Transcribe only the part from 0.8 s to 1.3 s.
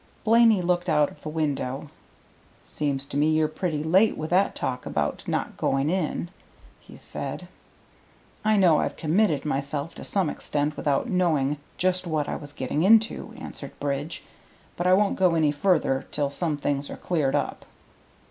out of the